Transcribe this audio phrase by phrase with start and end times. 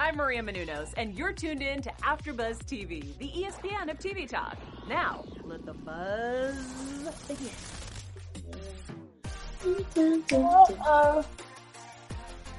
[0.00, 4.56] I'm Maria Menounos, and you're tuned in to AfterBuzz TV, the ESPN of TV talk.
[4.88, 6.56] Now, let the buzz
[7.28, 7.50] begin.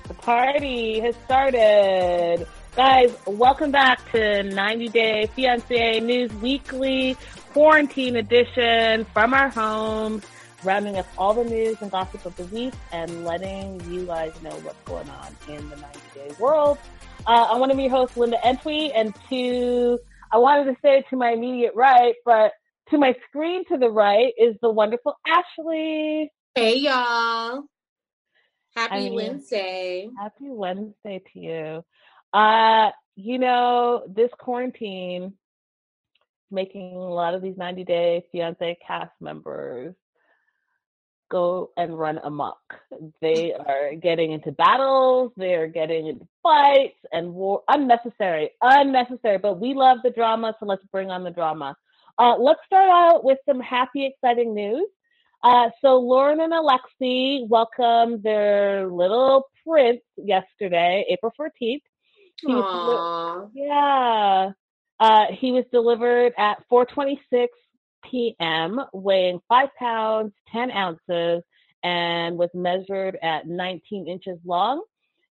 [0.07, 2.45] The party has started.
[2.75, 7.17] Guys, welcome back to 90 Day Fiance News Weekly
[7.53, 10.23] Quarantine Edition from our homes,
[10.63, 14.51] rounding up all the news and gossip of the week and letting you guys know
[14.61, 16.77] what's going on in the 90 Day world.
[17.27, 19.99] Uh, I want to be host Linda Entwee, and to
[20.31, 22.53] I wanted to say to my immediate right, but
[22.89, 26.31] to my screen to the right is the wonderful Ashley.
[26.55, 27.63] Hey y'all.
[28.75, 30.09] Happy I mean, Wednesday.
[30.17, 31.83] Happy Wednesday to you.
[32.33, 35.33] Uh, you know, this quarantine
[36.49, 39.93] making a lot of these 90 day fiance cast members
[41.31, 42.59] go and run amok.
[43.21, 49.73] They are getting into battles, they're getting into fights and war unnecessary, unnecessary, but we
[49.73, 51.75] love the drama, so let's bring on the drama.
[52.19, 54.85] Uh, let's start out with some happy, exciting news.
[55.43, 61.81] Uh, so Lauren and Alexi welcomed their little prince yesterday, April 14th.
[62.41, 64.51] He was yeah.
[64.99, 67.57] Uh, he was delivered at 426
[68.09, 71.43] p.m., weighing five pounds, 10 ounces,
[71.83, 74.83] and was measured at 19 inches long.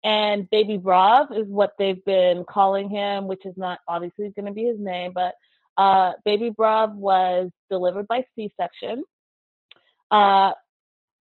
[0.03, 4.51] And Baby Brav is what they've been calling him, which is not obviously going to
[4.51, 5.33] be his name, but
[5.77, 9.03] uh, Baby Brav was delivered by C section.
[10.09, 10.53] Uh,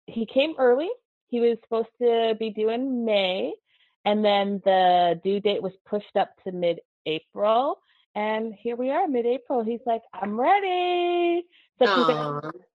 [0.08, 0.90] he came early.
[1.30, 3.54] He was supposed to be due in May,
[4.06, 7.80] and then the due date was pushed up to mid April.
[8.16, 9.64] And here we are, mid April.
[9.64, 11.44] He's like, I'm ready.
[11.80, 11.86] So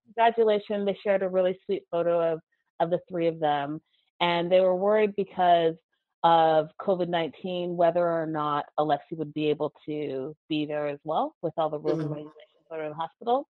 [0.06, 0.84] congratulations.
[0.86, 2.40] They shared a really sweet photo of,
[2.80, 3.80] of the three of them.
[4.20, 5.74] And they were worried because
[6.24, 11.36] of COVID 19 whether or not Alexi would be able to be there as well
[11.42, 12.14] with all the rules and Mhm.
[12.16, 13.46] regulations that are in the hospital.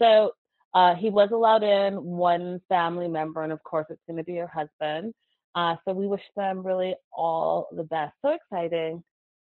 [0.00, 0.32] So
[0.74, 4.36] uh, he was allowed in one family member, and of course, it's going to be
[4.36, 5.12] her husband.
[5.56, 8.14] Uh, so we wish them really all the best.
[8.22, 9.02] So exciting.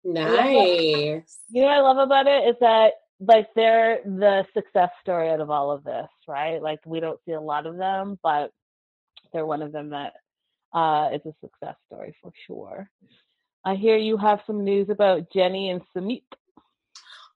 [0.06, 1.40] Nice.
[1.50, 5.42] You know what I love about it is that like they're the success story out
[5.42, 6.62] of all of this, right?
[6.62, 8.52] Like we don't see a lot of them, but
[9.34, 10.14] they're one of them that
[10.74, 12.90] uh, is a success story for sure.
[13.64, 16.24] I hear you have some news about Jenny and Sumit.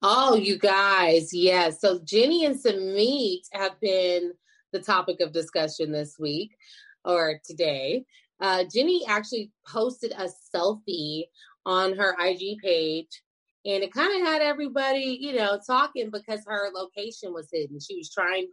[0.01, 1.71] Oh, you guys, yeah.
[1.71, 4.33] So Jenny and Sumit have been
[4.71, 6.55] the topic of discussion this week
[7.03, 8.05] or today.
[8.39, 11.25] Uh, Jenny actually posted a selfie
[11.69, 13.21] on her IG page,
[13.65, 17.79] and it kind of had everybody, you know, talking because her location was hidden.
[17.79, 18.47] She was trying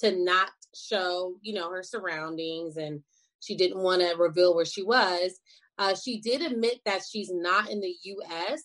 [0.00, 3.00] to not show, you know, her surroundings, and
[3.40, 5.38] she didn't want to reveal where she was.
[5.78, 8.62] Uh, she did admit that she's not in the U.S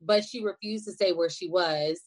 [0.00, 2.00] but she refused to say where she was.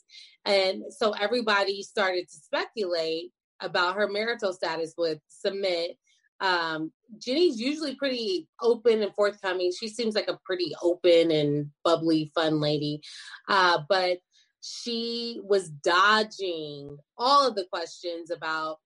[0.45, 5.97] And so everybody started to speculate about her marital status with Sumit.
[6.39, 9.71] Um, Jenny's usually pretty open and forthcoming.
[9.77, 13.01] She seems like a pretty open and bubbly, fun lady.
[13.47, 14.17] Uh, but
[14.61, 18.79] she was dodging all of the questions about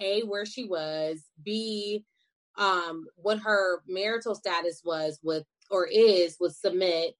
[0.00, 2.04] A, where she was, B,
[2.56, 7.12] um, what her marital status was with or is with Sumit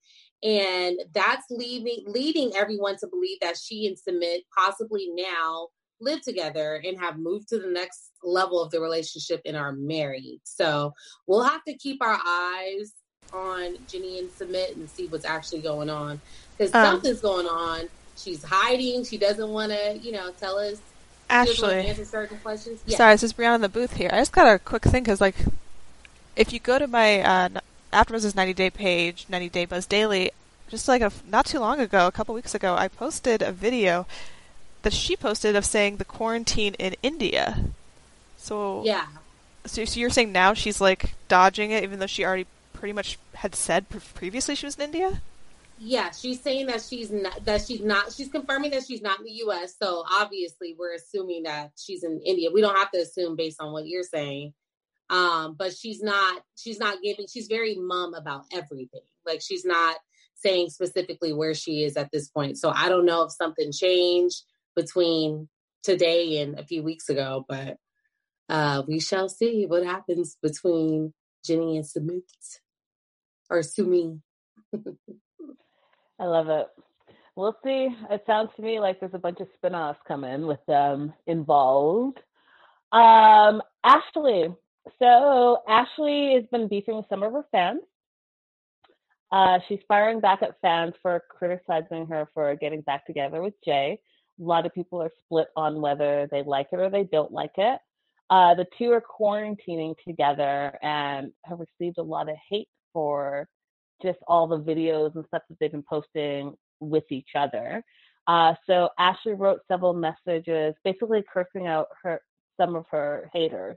[0.42, 5.68] and that's leaving leading everyone to believe that she and Sumit possibly now
[6.00, 10.40] live together and have moved to the next level of the relationship and are married.
[10.44, 10.94] So
[11.26, 12.92] we'll have to keep our eyes
[13.32, 16.20] on Jenny and Sumit and see what's actually going on
[16.56, 17.88] because Um, something's going on.
[18.16, 19.04] She's hiding.
[19.04, 20.78] She doesn't want to, you know, tell us.
[21.30, 22.80] She doesn't wanna Ashley, answer certain questions.
[22.86, 22.96] Yeah.
[22.96, 24.10] sorry, this is Brianna in the booth here.
[24.12, 25.36] I just got a quick thing because, like,
[26.36, 27.48] if you go to my uh,
[27.92, 30.30] AfterBuzz's 90 Day page, 90 Day Buzz Daily,
[30.68, 34.06] just like a, not too long ago, a couple weeks ago, I posted a video
[34.88, 37.58] that she posted of saying the quarantine in India.
[38.38, 39.06] So, Yeah.
[39.66, 43.18] so, so you're saying now she's like dodging it, even though she already pretty much
[43.34, 45.20] had said pre- previously she was in India.
[45.78, 49.26] Yeah, she's saying that she's not that she's not she's confirming that she's not in
[49.26, 49.74] the US.
[49.80, 52.48] So obviously we're assuming that she's in India.
[52.50, 54.54] We don't have to assume based on what you're saying.
[55.10, 59.02] Um, but she's not she's not giving she's very mum about everything.
[59.26, 59.96] Like she's not
[60.34, 62.56] saying specifically where she is at this point.
[62.56, 64.44] So I don't know if something changed
[64.78, 65.48] between
[65.82, 67.76] today and a few weeks ago, but
[68.48, 71.12] uh we shall see what happens between
[71.44, 72.22] Jenny and Sumit
[73.50, 74.20] or Sumi.
[76.20, 76.66] I love it.
[77.36, 77.88] We'll see.
[78.10, 82.18] It sounds to me like there's a bunch of spin-offs coming with them involved.
[82.90, 84.48] Um, Ashley.
[84.98, 87.82] So Ashley has been beefing with some of her fans.
[89.30, 94.00] Uh, she's firing back at fans for criticizing her for getting back together with Jay.
[94.40, 97.52] A lot of people are split on whether they like it or they don't like
[97.56, 97.80] it.
[98.30, 103.48] Uh, the two are quarantining together and have received a lot of hate for
[104.02, 107.82] just all the videos and stuff that they've been posting with each other.
[108.26, 112.20] Uh, so Ashley wrote several messages, basically cursing out her
[112.60, 113.76] some of her haters.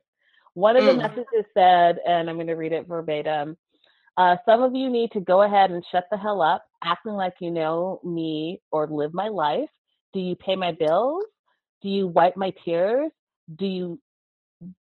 [0.54, 0.98] One of the Mm.
[0.98, 3.58] messages said, and I'm going to read it verbatim.
[4.18, 7.36] Uh, some of you need to go ahead and shut the hell up, acting like
[7.40, 9.70] you know me or live my life.
[10.14, 11.24] Do you pay my bills?
[11.82, 13.12] Do you wipe my tears?
[13.54, 14.00] Do you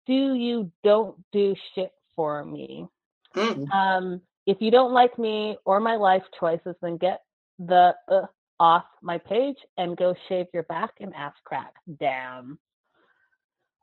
[0.06, 2.86] do you don't do shit for me?
[3.34, 3.70] Mm.
[3.72, 7.20] Um, if you don't like me or my life choices, then get
[7.58, 8.26] the uh,
[8.58, 11.72] off my page and go shave your back and ass crack.
[11.98, 12.58] Damn.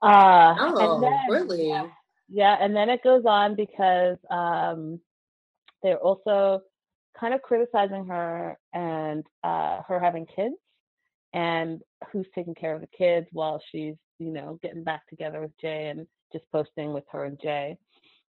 [0.01, 1.69] Uh, Oh, and then, really?
[1.69, 1.87] Yeah,
[2.29, 4.99] yeah, and then it goes on because um,
[5.81, 6.61] they're also
[7.19, 10.55] kind of criticizing her and uh, her having kids
[11.33, 11.81] and
[12.11, 15.89] who's taking care of the kids while she's, you know, getting back together with Jay
[15.89, 17.77] and just posting with her and Jay.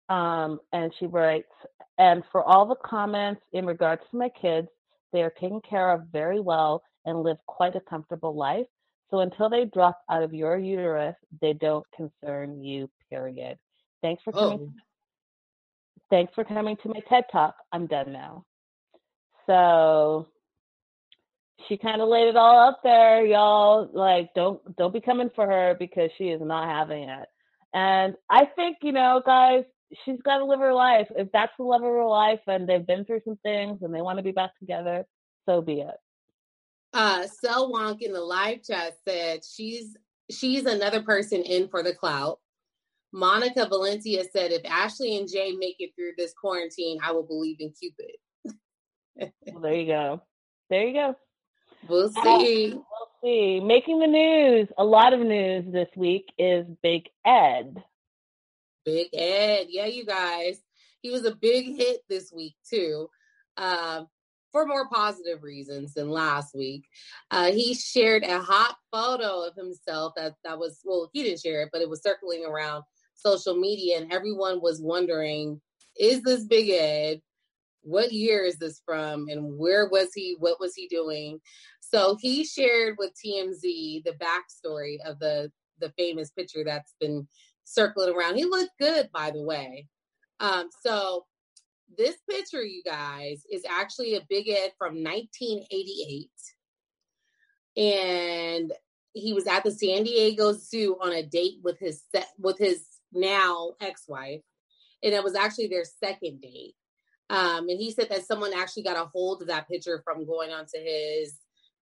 [0.08, 1.50] Um, and she writes,
[1.98, 4.68] and for all the comments in regards to my kids,
[5.12, 8.66] they are taken care of very well and live quite a comfortable life.
[9.10, 13.56] So until they drop out of your uterus, they don't concern you, period.
[14.02, 14.72] Thanks for coming.
[14.76, 14.80] Oh,
[16.10, 17.56] Thanks for coming to my TED Talk.
[17.72, 18.44] I'm done now.
[19.46, 20.28] So
[21.68, 23.88] she kind of laid it all out there, y'all.
[23.92, 27.28] Like, don't don't be coming for her because she is not having it.
[27.74, 29.64] And I think, you know, guys,
[30.04, 31.08] she's got to live her life.
[31.16, 34.02] If that's the love of her life and they've been through some things and they
[34.02, 35.06] want to be back together,
[35.46, 35.96] so be it.
[36.92, 39.96] uh, Sel Wonk in the live chat said she's
[40.30, 42.40] she's another person in for the clout.
[43.12, 47.56] Monica Valencia said, if Ashley and Jay make it through this quarantine, I will believe
[47.60, 48.16] in Cupid.
[49.46, 50.22] Well, there you go.
[50.68, 51.16] There you go.
[51.88, 52.72] We'll Uh, see.
[52.74, 53.60] We'll see.
[53.60, 57.82] Making the news, a lot of news this week is Big Ed.
[58.84, 59.66] Big Ed.
[59.68, 60.58] Yeah, you guys.
[61.02, 63.08] He was a big hit this week, too,
[63.56, 64.08] um,
[64.52, 66.88] for more positive reasons than last week.
[67.30, 71.62] Uh, he shared a hot photo of himself that, that was, well, he didn't share
[71.62, 72.82] it, but it was circling around
[73.14, 75.60] social media, and everyone was wondering
[75.98, 77.22] is this Big Ed?
[77.86, 79.28] What year is this from?
[79.28, 80.34] And where was he?
[80.40, 81.40] What was he doing?
[81.78, 87.28] So he shared with TMZ the backstory of the the famous picture that's been
[87.62, 88.34] circling around.
[88.34, 89.86] He looked good, by the way.
[90.40, 91.26] Um, so
[91.96, 96.28] this picture, you guys, is actually a Big Ed from 1988,
[97.76, 98.72] and
[99.12, 102.84] he was at the San Diego Zoo on a date with his se- with his
[103.12, 104.42] now ex-wife,
[105.04, 106.74] and it was actually their second date.
[107.28, 110.50] Um, and he said that someone actually got a hold of that picture from going
[110.50, 111.36] onto his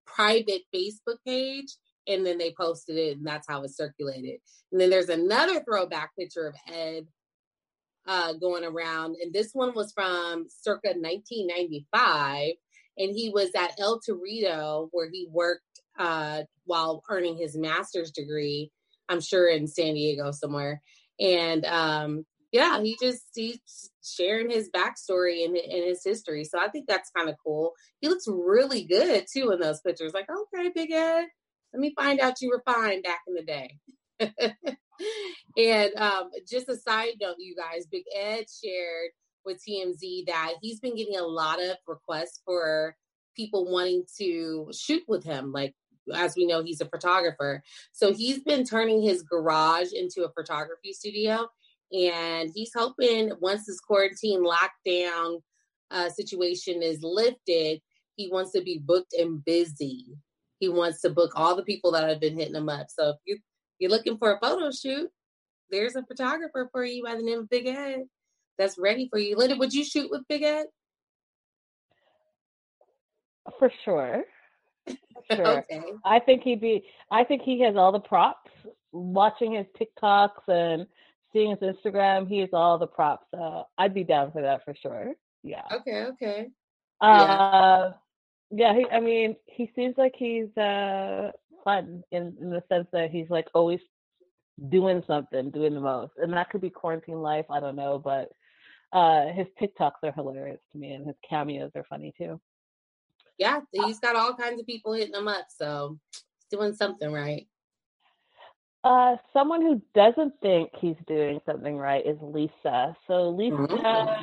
[0.06, 1.68] private Facebook page,
[2.06, 4.40] and then they posted it, and that's how it circulated.
[4.72, 7.06] And then there's another throwback picture of Ed
[8.06, 12.52] uh, going around, and this one was from circa 1995,
[12.98, 15.62] and he was at El Torito where he worked
[15.98, 18.70] uh, while earning his master's degree.
[19.08, 20.80] I'm sure in San Diego somewhere,
[21.20, 23.58] and um, yeah, he just he's
[24.00, 26.44] sharing his backstory and, and his history.
[26.44, 27.72] So I think that's kind of cool.
[28.00, 30.14] He looks really good too in those pictures.
[30.14, 31.26] Like, okay, Big Ed,
[31.72, 33.78] let me find out you were fine back in the day.
[35.58, 39.10] and um, just a side note, you guys, Big Ed shared
[39.44, 42.94] with TMZ that he's been getting a lot of requests for
[43.34, 45.50] people wanting to shoot with him.
[45.50, 45.74] Like,
[46.14, 47.64] as we know, he's a photographer.
[47.90, 51.48] So he's been turning his garage into a photography studio.
[51.94, 55.40] And he's hoping once this quarantine lockdown
[55.90, 57.80] uh, situation is lifted,
[58.16, 60.06] he wants to be booked and busy.
[60.58, 62.86] He wants to book all the people that have been hitting him up.
[62.88, 63.38] So if you,
[63.78, 65.08] you're looking for a photo shoot,
[65.70, 68.04] there's a photographer for you by the name of Big Ed
[68.58, 69.36] that's ready for you.
[69.36, 70.66] Linda, would you shoot with Big Ed?
[73.58, 74.24] For sure.
[75.28, 75.58] For sure.
[75.60, 75.80] okay.
[76.04, 76.84] I think he'd be.
[77.10, 78.50] I think he has all the props.
[78.92, 80.86] Watching his TikToks and
[81.34, 83.26] seeing his Instagram, he has all the props.
[83.34, 85.12] So I'd be down for that for sure.
[85.42, 85.64] Yeah.
[85.70, 86.04] Okay.
[86.04, 86.48] Okay.
[87.02, 87.90] Uh,
[88.50, 88.74] yeah.
[88.74, 91.32] He, I mean, he seems like he's uh
[91.64, 93.80] fun in in the sense that he's like always
[94.70, 97.46] doing something, doing the most, and that could be quarantine life.
[97.50, 98.30] I don't know, but
[98.96, 102.40] uh his TikToks are hilarious to me, and his cameos are funny too.
[103.36, 105.46] Yeah, he's got all kinds of people hitting him up.
[105.48, 107.48] So he's doing something right.
[108.84, 112.94] Uh, someone who doesn't think he's doing something right is Lisa.
[113.06, 114.14] So Lisa Mhm.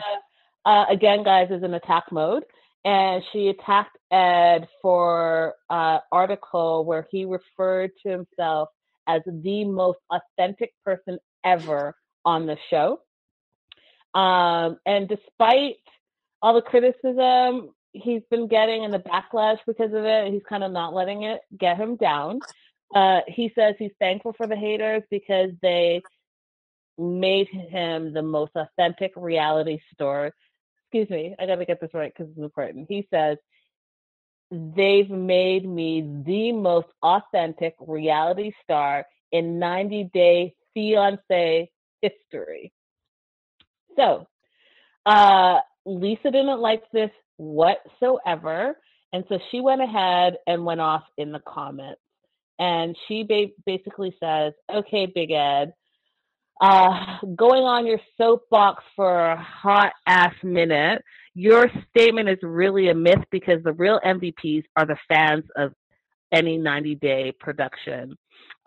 [0.65, 2.45] uh, again, guys, is in attack mode.
[2.85, 8.69] And she attacked Ed for an uh, article where he referred to himself
[9.07, 13.01] as the most authentic person ever on the show.
[14.13, 15.77] Um, and despite
[16.41, 20.71] all the criticism he's been getting and the backlash because of it, he's kind of
[20.71, 22.41] not letting it get him down.
[22.93, 26.01] Uh, he says he's thankful for the haters because they
[26.97, 30.31] made him the most authentic reality star.
[30.85, 32.87] Excuse me, I got to get this right because it's important.
[32.89, 33.37] He says,
[34.51, 41.71] They've made me the most authentic reality star in 90 Day Fiance
[42.01, 42.73] history.
[43.95, 44.27] So,
[45.05, 48.77] uh, Lisa didn't like this whatsoever.
[49.13, 52.01] And so she went ahead and went off in the comments.
[52.61, 55.73] And she ba- basically says, okay, Big Ed,
[56.61, 61.01] uh, going on your soapbox for a hot ass minute,
[61.33, 65.73] your statement is really a myth because the real MVPs are the fans of
[66.31, 68.15] any 90 day production.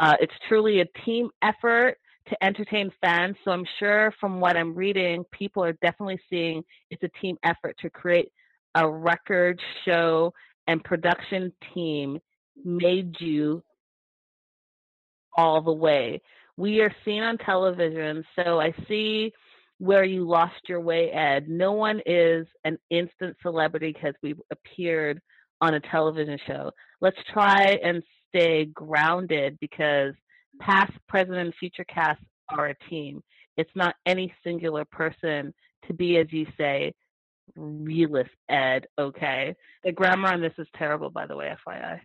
[0.00, 1.96] Uh, it's truly a team effort
[2.26, 3.36] to entertain fans.
[3.44, 7.76] So I'm sure from what I'm reading, people are definitely seeing it's a team effort
[7.82, 8.32] to create
[8.74, 10.32] a record show
[10.66, 12.18] and production team
[12.64, 13.62] made you
[15.36, 16.20] all the way.
[16.56, 19.32] We are seen on television, so I see
[19.78, 21.48] where you lost your way, Ed.
[21.48, 25.20] No one is an instant celebrity because we've appeared
[25.60, 26.70] on a television show.
[27.00, 30.14] Let's try and stay grounded because
[30.60, 33.22] past, present, and future casts are a team.
[33.56, 35.52] It's not any singular person
[35.86, 36.94] to be, as you say,
[37.56, 39.54] realist Ed, okay?
[39.84, 42.00] The grammar on this is terrible, by the way, FYI.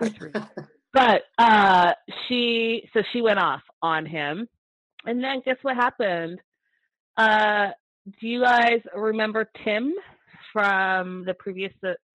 [0.92, 1.92] but uh,
[2.26, 4.48] she, so she went off on him.
[5.06, 6.40] And then guess what happened?
[7.16, 7.68] Uh,
[8.20, 9.92] do you guys remember Tim
[10.52, 11.72] from the previous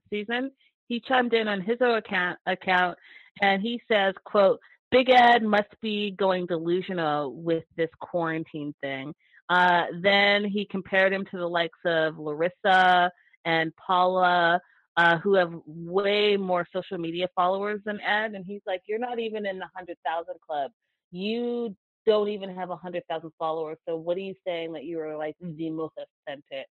[0.09, 0.51] season?
[0.87, 2.97] He chimed in on his own account, account
[3.41, 4.59] and he says, quote,
[4.91, 9.13] Big Ed must be going delusional with this quarantine thing.
[9.49, 13.11] Uh, then he compared him to the likes of Larissa
[13.45, 14.59] and Paula,
[14.97, 18.33] uh, who have way more social media followers than Ed.
[18.33, 20.71] And he's like, You're not even in the 100,000 club.
[21.11, 21.75] You
[22.05, 23.77] don't even have 100,000 followers.
[23.87, 26.67] So what are you saying that you are like the most authentic,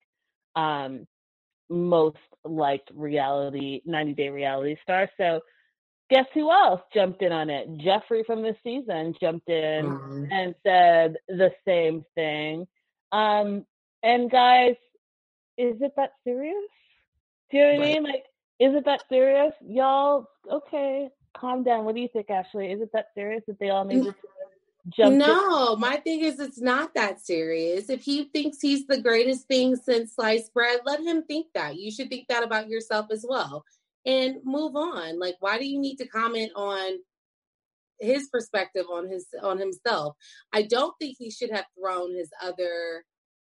[0.56, 1.08] um,
[1.70, 5.10] most liked reality, 90 day reality star?
[5.18, 5.42] So
[6.10, 7.68] guess who else jumped in on it?
[7.78, 10.26] Jeffrey from the season jumped in mm-hmm.
[10.32, 12.68] and said the same thing.
[13.12, 13.66] Um,
[14.04, 14.76] and guys,
[15.58, 16.56] is it that serious?
[17.52, 17.90] Do you know what right.
[17.90, 18.04] I mean?
[18.04, 18.26] Like,
[18.60, 19.54] is it that serious?
[19.62, 21.86] Y'all, okay, calm down.
[21.86, 22.72] What do you think, Ashley?
[22.72, 24.16] Is it that serious that they all need to
[24.90, 25.16] jump?
[25.16, 27.90] No, my thing is it's not that serious.
[27.90, 31.78] If he thinks he's the greatest thing since sliced bread, let him think that.
[31.78, 33.64] You should think that about yourself as well
[34.06, 35.20] and move on.
[35.20, 37.00] Like, why do you need to comment on
[38.00, 40.16] his perspective on his on himself?
[40.54, 43.06] I don't think he should have thrown his other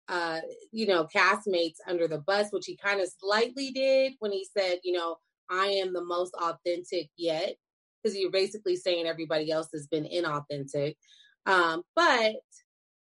[0.09, 0.41] uh,
[0.73, 4.79] you know, castmates under the bus, which he kind of slightly did when he said,
[4.85, 5.17] you know,
[5.51, 7.55] I am the most authentic yet,
[8.03, 10.97] because you're basically saying everybody else has been inauthentic.
[11.47, 12.35] Um, but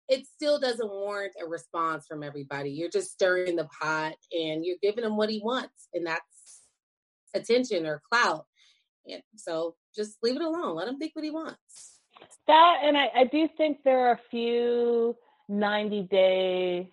[0.08, 2.70] it still doesn't warrant a response from everybody.
[2.70, 6.62] You're just stirring the pot and you're giving him what he wants, and that's
[7.34, 8.46] attention or clout.
[9.06, 10.76] And so just leave it alone.
[10.76, 12.00] Let him think what he wants.
[12.46, 15.14] That and I, I do think there are a few
[15.48, 16.90] 90 day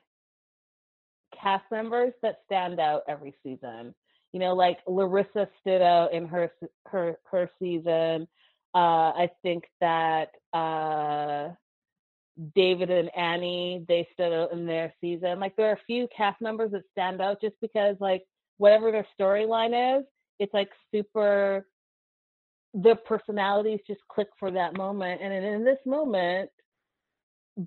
[1.42, 3.94] cast members that stand out every season.
[4.32, 6.52] You know, like Larissa stood out in her
[6.88, 8.28] her her season.
[8.74, 11.50] Uh, I think that uh,
[12.54, 15.40] David and Annie they stood out in their season.
[15.40, 18.24] Like there are a few cast members that stand out just because like
[18.58, 20.06] whatever their storyline is,
[20.40, 21.66] it's like super
[22.74, 26.50] the personalities just click for that moment and in this moment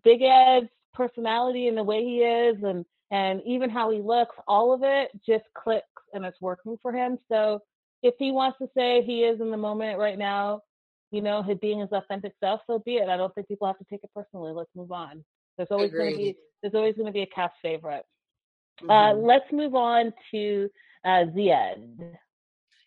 [0.05, 4.73] big ed's personality and the way he is and and even how he looks all
[4.73, 7.61] of it just clicks and it's working for him so
[8.03, 10.61] if he wants to say he is in the moment right now
[11.11, 13.79] you know his being his authentic self so be it i don't think people have
[13.79, 15.25] to take it personally let's move on
[15.57, 18.05] there's always going to be there's always going to be a cast favorite
[18.83, 18.91] uh, mm-hmm.
[18.91, 20.69] uh, let's move on to
[21.05, 22.17] uh, Zied.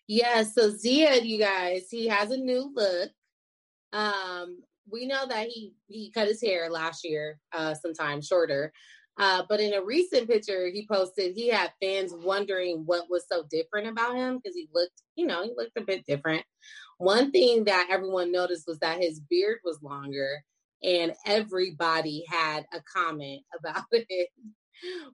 [0.06, 3.10] Yeah, so Zied, you guys, he has a new look.
[3.92, 8.72] Um, we know that he he cut his hair last year, uh, sometime shorter.
[9.18, 13.44] Uh, but in a recent picture he posted, he had fans wondering what was so
[13.50, 16.42] different about him because he looked, you know, he looked a bit different.
[16.98, 20.42] One thing that everyone noticed was that his beard was longer,
[20.82, 24.28] and everybody had a comment about it.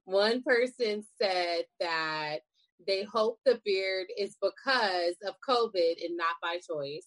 [0.05, 2.39] one person said that
[2.87, 7.07] they hope the beard is because of COVID and not by choice.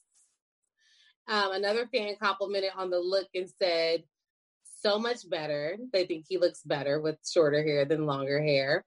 [1.28, 4.04] Um, another fan complimented on the look and said,
[4.82, 5.78] so much better.
[5.94, 8.84] They think he looks better with shorter hair than longer hair.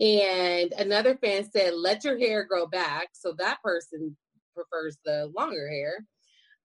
[0.00, 3.10] And another fan said, let your hair grow back.
[3.12, 4.16] So that person
[4.54, 6.04] prefers the longer hair.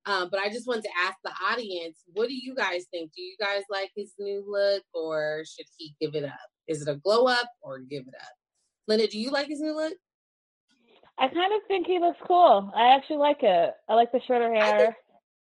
[0.08, 3.12] Um, but I just wanted to ask the audience, what do you guys think?
[3.16, 6.50] Do you guys like his new look or should he give it up?
[6.68, 8.30] Is it a glow up or give it up?
[8.88, 9.94] Linda, do you like his new look?
[11.18, 12.72] I kind of think he looks cool.
[12.76, 13.74] I actually like it.
[13.88, 14.64] I like the shorter hair.
[14.64, 14.96] I think,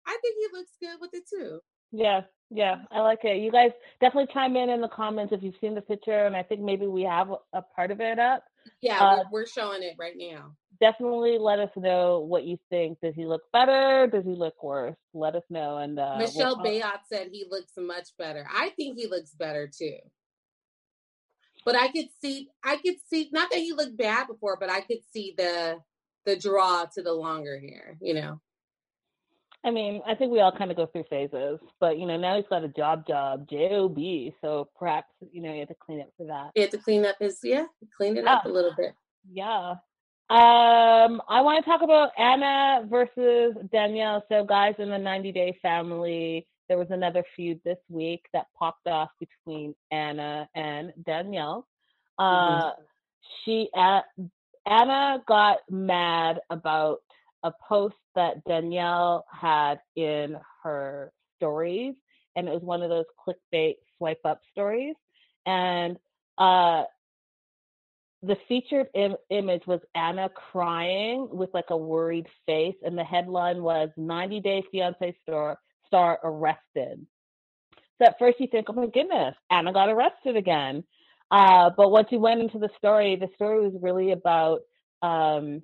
[0.06, 1.60] I think he looks good with it too.
[1.92, 3.38] Yeah, yeah, I like it.
[3.38, 6.44] You guys definitely chime in in the comments if you've seen the picture, and I
[6.44, 8.44] think maybe we have a part of it up.
[8.82, 10.52] Yeah, uh, we're, showing it right now.
[10.80, 13.00] Definitely let us know what you think.
[13.02, 14.08] Does he look better?
[14.12, 14.96] Does he look worse?
[15.14, 15.78] Let us know.
[15.78, 18.46] And uh, Michelle we'll Bayot said he looks much better.
[18.54, 19.98] I think he looks better too.
[21.66, 24.82] But I could see, I could see, not that he looked bad before, but I
[24.82, 25.80] could see the
[26.26, 27.98] the draw to the longer hair.
[28.02, 28.42] You know.
[29.64, 32.36] I mean, I think we all kind of go through phases, but you know, now
[32.36, 33.98] he's got a job, job, job.
[34.42, 36.52] So perhaps you know, you have to clean up for that.
[36.56, 37.66] You have to clean up his, yeah,
[37.96, 38.34] clean it yeah.
[38.34, 38.94] up a little bit.
[39.32, 39.76] Yeah.
[40.32, 44.24] Um, I want to talk about Anna versus Danielle.
[44.30, 48.88] So, guys, in the 90 Day family, there was another feud this week that popped
[48.88, 51.68] off between Anna and Danielle.
[52.18, 52.82] Uh, mm-hmm.
[53.44, 54.00] She, uh,
[54.66, 57.00] Anna got mad about
[57.44, 61.94] a post that Danielle had in her stories,
[62.38, 64.96] and it was one of those clickbait swipe up stories.
[65.46, 65.98] And
[66.38, 66.84] uh,
[68.24, 73.62] the featured Im- image was Anna crying with like a worried face, and the headline
[73.62, 75.60] was 90 Day Fiance star,
[75.92, 77.06] star arrested.
[78.00, 80.86] So at first you think, oh my goodness, Anna got arrested again.
[81.30, 84.62] Uh, but once you went into the story, the story was really about
[85.02, 85.62] um,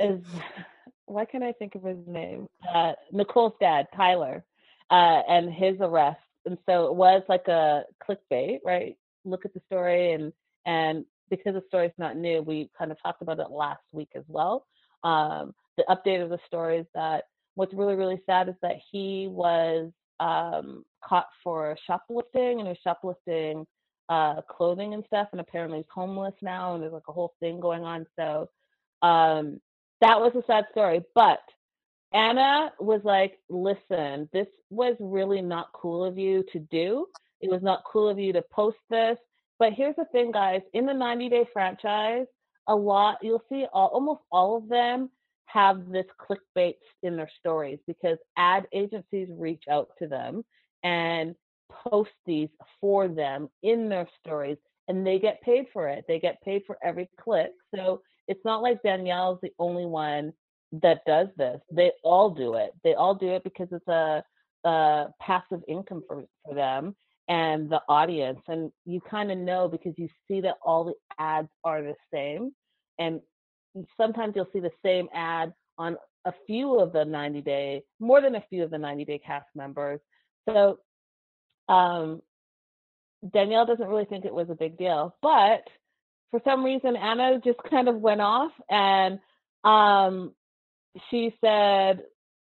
[0.00, 0.20] is
[1.06, 2.46] why can't I think of his name?
[2.72, 4.44] Uh, Nicole's dad, Tyler,
[4.90, 6.20] uh, and his arrest.
[6.46, 8.96] And so it was like a clickbait, right?
[9.24, 10.32] Look at the story, and
[10.66, 14.24] and because the story's not new, we kind of talked about it last week as
[14.26, 14.66] well.
[15.04, 17.24] Um, the update of the story is that
[17.60, 22.78] what's really really sad is that he was um, caught for shoplifting and he was
[22.82, 23.66] shoplifting
[24.08, 27.60] uh, clothing and stuff, and apparently he's homeless now, and there's like a whole thing
[27.60, 28.06] going on.
[28.16, 28.48] So
[29.02, 29.60] um,
[30.00, 31.04] that was a sad story.
[31.14, 31.38] But
[32.12, 37.06] Anna was like, listen, this was really not cool of you to do.
[37.40, 39.16] It was not cool of you to post this.
[39.60, 42.26] But here's the thing, guys in the 90 day franchise,
[42.66, 45.10] a lot, you'll see all, almost all of them
[45.52, 50.44] have this clickbait in their stories because ad agencies reach out to them
[50.82, 51.34] and
[51.70, 52.48] post these
[52.80, 54.56] for them in their stories
[54.88, 56.04] and they get paid for it.
[56.08, 57.52] They get paid for every click.
[57.74, 60.32] So it's not like Danielle's the only one
[60.82, 61.60] that does this.
[61.70, 62.72] They all do it.
[62.82, 64.22] They all do it because it's a,
[64.64, 66.96] a passive income for, for them
[67.28, 68.40] and the audience.
[68.48, 72.52] And you kind of know because you see that all the ads are the same.
[72.98, 73.20] And
[73.96, 78.34] sometimes you'll see the same ad on a few of the 90 day, more than
[78.34, 80.00] a few of the 90 day cast members.
[80.48, 80.78] So
[81.68, 82.20] um,
[83.32, 85.62] Danielle doesn't really think it was a big deal, but
[86.30, 89.18] for some reason Anna just kind of went off and
[89.64, 90.32] um,
[91.10, 92.02] she said,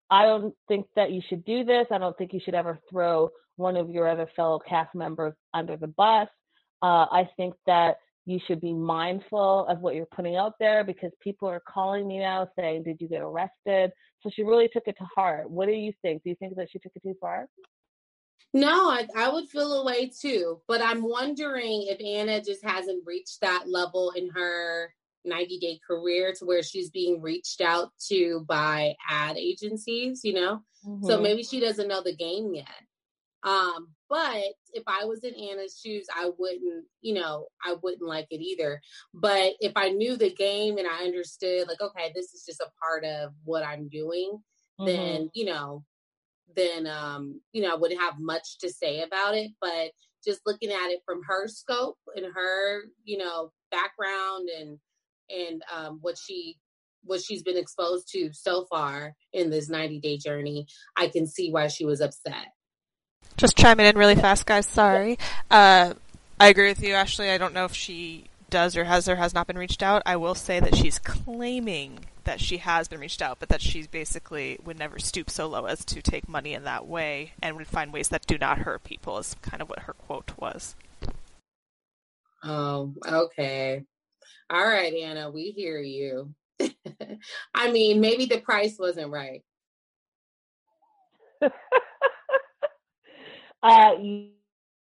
[0.09, 1.87] I don't think that you should do this.
[1.91, 5.75] I don't think you should ever throw one of your other fellow cast members under
[5.75, 6.29] the bus.
[6.81, 11.11] Uh, I think that you should be mindful of what you're putting out there because
[11.21, 13.91] people are calling me now saying, Did you get arrested?
[14.21, 15.49] So she really took it to heart.
[15.49, 16.23] What do you think?
[16.23, 17.47] Do you think that she took it too far?
[18.53, 20.61] No, I, I would feel a way too.
[20.67, 26.33] But I'm wondering if Anna just hasn't reached that level in her 90 day career
[26.37, 30.61] to where she's being reached out to by ad agencies, you know?
[30.85, 31.05] Mm-hmm.
[31.05, 32.67] So maybe she doesn't know the game yet.
[33.43, 38.27] Um, but if I was in Anna's shoes, I wouldn't, you know, I wouldn't like
[38.31, 38.81] it either.
[39.13, 42.71] But if I knew the game and I understood, like, okay, this is just a
[42.81, 44.39] part of what I'm doing,
[44.79, 44.85] mm-hmm.
[44.85, 45.83] then, you know,
[46.55, 49.51] then um, you know, I wouldn't have much to say about it.
[49.61, 49.91] But
[50.25, 54.79] just looking at it from her scope and her, you know, background and
[55.29, 56.57] and um, what she
[57.03, 61.51] what she's been exposed to so far in this 90 day journey, I can see
[61.51, 62.47] why she was upset.
[63.37, 64.65] Just chiming in really fast, guys.
[64.65, 65.17] Sorry.
[65.49, 65.93] Uh,
[66.39, 67.29] I agree with you, Ashley.
[67.29, 70.01] I don't know if she does or has or has not been reached out.
[70.05, 73.87] I will say that she's claiming that she has been reached out, but that she
[73.87, 77.67] basically would never stoop so low as to take money in that way and would
[77.67, 80.75] find ways that do not hurt people, is kind of what her quote was.
[82.43, 83.83] Oh, okay.
[84.49, 86.33] All right, Anna, we hear you.
[87.53, 89.43] I mean, maybe the price wasn't right.
[93.63, 93.91] uh,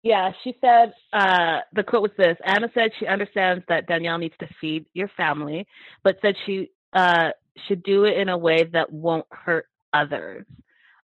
[0.03, 4.35] yeah, she said uh, the quote was this: Anna said she understands that Danielle needs
[4.41, 5.67] to feed your family,
[6.03, 7.31] but said she uh,
[7.67, 10.45] should do it in a way that won't hurt others.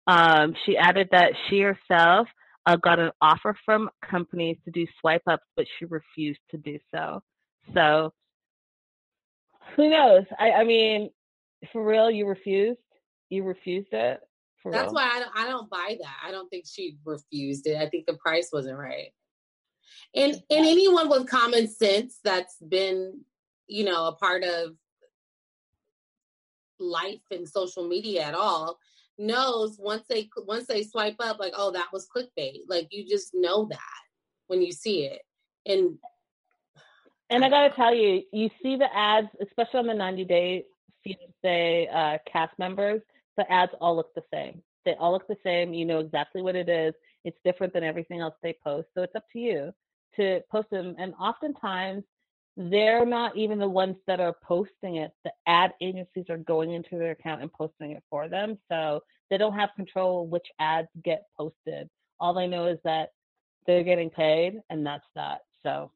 [0.07, 2.29] Um, she added that she herself
[2.67, 6.79] uh, got an offer from companies to do swipe ups, but she refused to do
[6.93, 7.23] so.
[7.75, 8.13] So
[9.77, 10.25] who knows?
[10.39, 11.11] I, I mean,
[11.73, 12.79] for real, you refused.
[13.29, 14.21] You refused it.
[14.62, 14.94] For That's real?
[14.94, 16.16] why I don't, I don't buy that.
[16.25, 17.77] I don't think she refused it.
[17.77, 19.09] I think the price wasn't right.
[20.14, 23.20] And and anyone with common sense that's been,
[23.66, 24.75] you know, a part of
[26.79, 28.79] life and social media at all
[29.18, 33.33] knows once they once they swipe up like oh that was clickbait like you just
[33.35, 33.79] know that
[34.46, 35.20] when you see it
[35.66, 35.99] and
[37.31, 40.64] and I gotta tell you, you see the ads, especially on the 90 day
[41.05, 43.01] fiance uh, cast members,
[43.37, 44.62] the ads all look the same.
[44.85, 45.75] They all look the same.
[45.75, 46.95] You know exactly what it is.
[47.25, 48.88] It's different than everything else they post.
[48.95, 49.73] So it's up to you
[50.16, 50.95] to post them.
[50.99, 52.05] And oftentimes,
[52.57, 55.12] they're not even the ones that are posting it.
[55.25, 58.59] The ad agencies are going into their account and posting it for them.
[58.69, 61.88] So they don't have control which ads get posted.
[62.19, 63.11] All they know is that
[63.66, 65.43] they're getting paid, and that's that.
[65.62, 65.90] So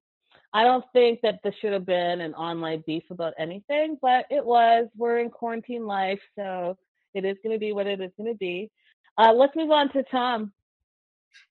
[0.53, 4.45] I don't think that this should have been an online beef about anything, but it
[4.45, 4.87] was.
[4.97, 6.79] We're in quarantine life, so
[7.15, 8.71] it is going to be what it is going to be.
[9.17, 10.53] Uh, let's move on to Tom.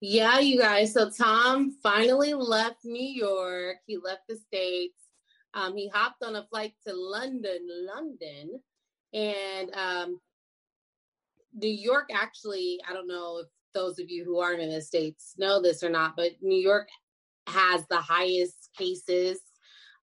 [0.02, 0.94] Yeah, you guys.
[0.94, 3.78] So Tom finally left New York.
[3.88, 4.96] He left the States.
[5.54, 8.60] Um, he hopped on a flight to London, London.
[9.14, 10.20] And um,
[11.54, 15.34] New York actually, I don't know if those of you who aren't in the States
[15.38, 16.88] know this or not, but New York
[17.48, 19.40] has the highest cases,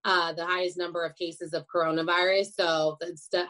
[0.04, 2.54] uh, the highest number of cases of coronavirus.
[2.54, 2.98] So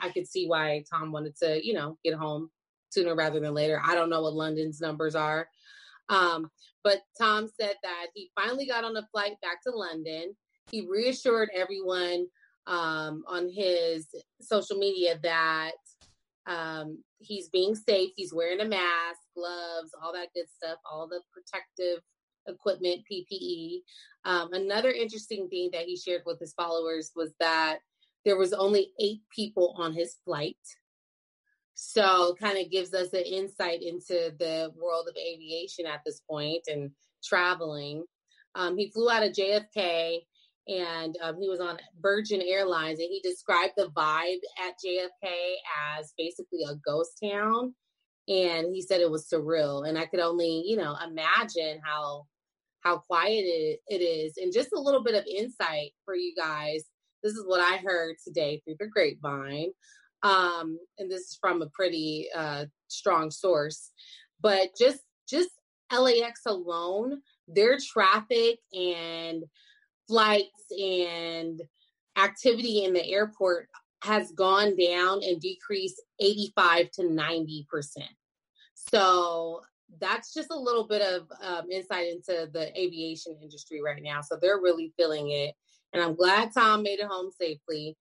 [0.01, 2.51] I could see why Tom wanted to, you know, get home
[2.91, 3.81] sooner rather than later.
[3.85, 5.49] I don't know what London's numbers are.
[6.09, 6.51] Um,
[6.83, 10.35] but Tom said that he finally got on a flight back to London.
[10.71, 12.27] He reassured everyone
[12.67, 14.09] um, on his
[14.41, 15.73] social media that
[16.47, 18.11] um, he's being safe.
[18.17, 22.03] He's wearing a mask, gloves, all that good stuff, all the protective
[22.46, 23.81] equipment, PPE.
[24.24, 27.79] Um, another interesting thing that he shared with his followers was that
[28.24, 30.57] there was only eight people on his flight.
[31.74, 36.62] So kind of gives us an insight into the world of aviation at this point
[36.68, 36.90] and
[37.24, 38.05] traveling.
[38.55, 40.18] Um, he flew out of JFK
[40.68, 45.31] and um, he was on Virgin Airlines and he described the vibe at JFK
[45.96, 47.74] as basically a ghost town.
[48.31, 49.87] And he said it was surreal.
[49.87, 52.27] And I could only, you know, imagine how
[52.81, 56.85] how quiet it, it is and just a little bit of insight for you guys
[57.23, 59.71] this is what i heard today through the grapevine
[60.23, 63.90] um, and this is from a pretty uh, strong source
[64.40, 65.51] but just just
[65.93, 69.45] LAX alone their traffic and
[70.07, 71.62] flights and
[72.16, 73.69] activity in the airport
[74.03, 78.09] has gone down and decreased 85 to 90 percent
[78.90, 79.61] so
[80.00, 84.20] that's just a little bit of um, insight into the aviation industry right now.
[84.20, 85.55] So they're really feeling it.
[85.92, 87.96] And I'm glad Tom made it home safely.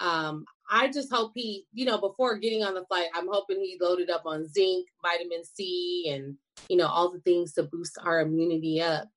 [0.00, 3.78] Um, I just hope he, you know, before getting on the flight, I'm hoping he
[3.80, 6.36] loaded up on zinc, vitamin C, and,
[6.68, 9.08] you know, all the things to boost our immunity up.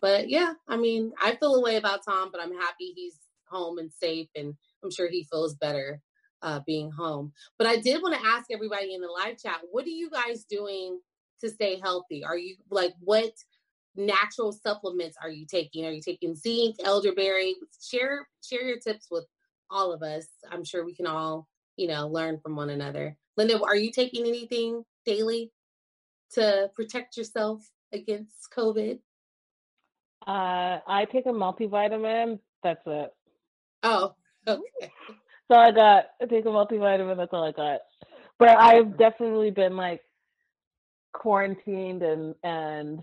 [0.00, 3.78] But yeah, I mean, I feel a way about Tom, but I'm happy he's home
[3.78, 6.00] and safe, and I'm sure he feels better
[6.42, 7.32] uh, being home.
[7.58, 10.44] But I did want to ask everybody in the live chat, what are you guys
[10.44, 11.00] doing
[11.40, 12.24] to stay healthy?
[12.24, 13.32] Are you like what
[13.96, 15.84] natural supplements are you taking?
[15.84, 17.56] Are you taking zinc, elderberry?
[17.82, 19.26] Share share your tips with
[19.70, 20.26] all of us.
[20.50, 23.16] I'm sure we can all, you know, learn from one another.
[23.36, 25.52] Linda, are you taking anything daily
[26.32, 28.98] to protect yourself against COVID?
[30.26, 32.40] Uh, I take a multivitamin.
[32.62, 33.10] That's it.
[33.82, 34.14] Oh,
[34.46, 34.92] okay.
[35.50, 37.16] So I got I take a multivitamin.
[37.16, 37.80] That's all I got.
[38.38, 40.02] But I've definitely been like
[41.12, 43.00] quarantined and and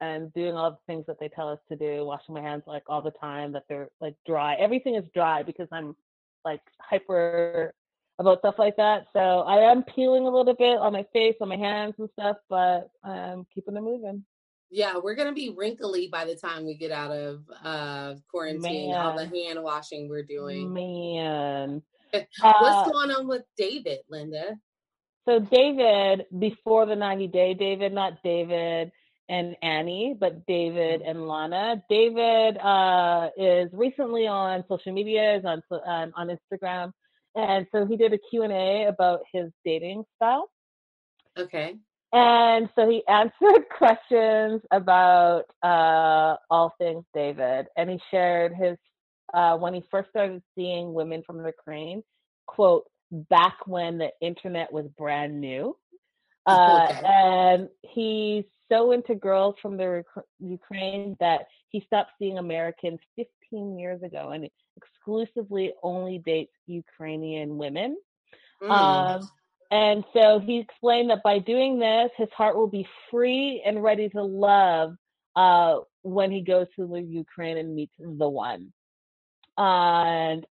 [0.00, 2.84] and doing all the things that they tell us to do, washing my hands like
[2.86, 4.54] all the time, that they're like dry.
[4.54, 5.96] Everything is dry because I'm
[6.44, 7.74] like hyper
[8.18, 9.06] about stuff like that.
[9.12, 12.36] So I am peeling a little bit on my face, on my hands and stuff,
[12.48, 14.24] but I'm keeping it moving.
[14.70, 18.90] Yeah, we're gonna be wrinkly by the time we get out of uh quarantine.
[18.90, 19.00] Man.
[19.00, 20.72] All the hand washing we're doing.
[20.72, 21.82] Man.
[22.12, 24.56] What's uh, going on with David, Linda?
[25.26, 28.90] So David, before the 90 day David, not David,
[29.28, 31.82] and Annie, but David and Lana.
[31.90, 36.92] David uh, is recently on social media, is on um, on Instagram,
[37.34, 40.50] and so he did a Q and A about his dating style.
[41.38, 41.76] Okay.
[42.12, 48.76] And so he answered questions about uh, all things David, and he shared his
[49.34, 52.02] uh, when he first started seeing women from Ukraine,
[52.46, 55.76] quote, back when the internet was brand new.
[56.46, 57.00] Uh, okay.
[57.04, 60.02] And he's so into girls from the
[60.40, 63.00] Ukraine that he stopped seeing Americans
[63.50, 67.98] 15 years ago and exclusively only dates Ukrainian women.
[68.62, 68.70] Mm.
[68.70, 69.30] Um,
[69.70, 74.08] and so he explained that by doing this, his heart will be free and ready
[74.10, 74.94] to love
[75.36, 78.72] uh, when he goes to the Ukraine and meets the one.
[79.58, 80.46] And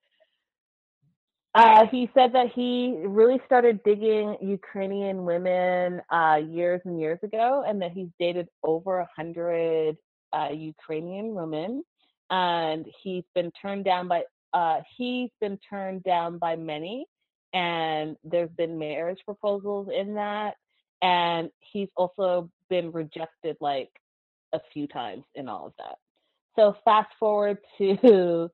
[1.55, 7.65] uh, he said that he really started digging Ukrainian women uh, years and years ago,
[7.67, 9.97] and that he's dated over a hundred
[10.33, 11.85] uh, Ukrainian women,
[12.31, 17.07] and he's been turned down by uh, he's been turned down by many,
[17.55, 20.57] and there's been marriage proposals in that,
[21.01, 23.91] and he's also been rejected like
[24.53, 25.97] a few times in all of that.
[26.57, 28.51] So fast forward to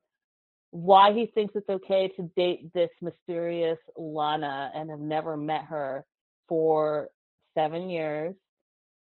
[0.71, 6.05] why he thinks it's okay to date this mysterious Lana and have never met her
[6.49, 7.09] for
[7.57, 8.35] seven years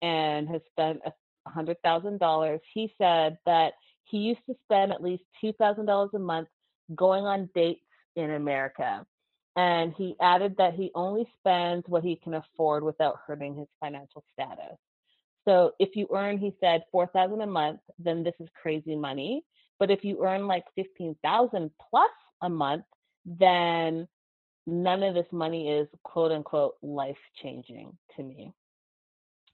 [0.00, 2.60] and has spent a hundred thousand dollars.
[2.72, 3.72] He said that
[4.04, 6.48] he used to spend at least two thousand dollars a month
[6.94, 7.80] going on dates
[8.16, 9.04] in America.
[9.58, 14.22] And he added that he only spends what he can afford without hurting his financial
[14.32, 14.78] status.
[15.48, 19.42] So if you earn, he said, four thousand a month, then this is crazy money.
[19.80, 22.84] But if you earn like 15,000 plus a month,
[23.26, 24.06] then
[24.64, 28.52] none of this money is quote unquote life changing to me.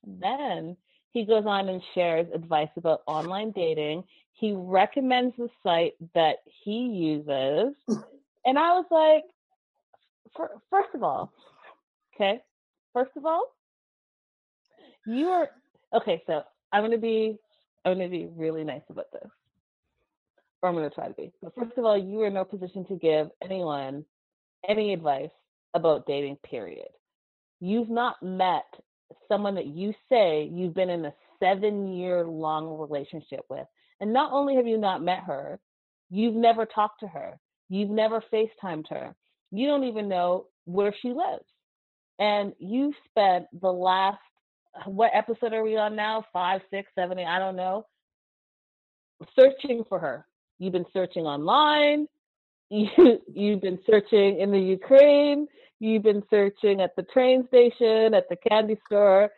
[0.06, 0.76] Then
[1.12, 4.04] he goes on and shares advice about online dating.
[4.34, 7.74] He recommends the site that he uses.
[8.46, 9.24] And I was like,
[10.70, 11.32] first of all,
[12.14, 12.40] okay,
[12.92, 13.54] first of all,
[15.06, 15.48] you are
[15.94, 16.22] okay.
[16.26, 16.42] So
[16.72, 17.38] I'm to be,
[17.84, 19.30] I'm to be really nice about this
[20.62, 21.30] or I'm to try to be.
[21.42, 24.04] But first of all, you are in no position to give anyone
[24.66, 25.30] any advice
[25.74, 26.88] about dating, period.
[27.60, 28.64] You've not met
[29.28, 33.66] someone that you say you've been in a seven year long relationship with.
[34.00, 35.60] And not only have you not met her,
[36.10, 39.14] you've never talked to her, you've never FaceTimed her,
[39.58, 41.44] you don't even know where she lives.
[42.18, 44.18] And you spent the last,
[44.74, 46.24] uh, what episode are we on now?
[46.32, 47.86] Five, six, seven, eight, I don't know,
[49.36, 50.26] searching for her
[50.58, 52.08] You've been searching online.
[52.70, 55.46] You, you've been searching in the Ukraine.
[55.78, 59.30] You've been searching at the train station, at the candy store.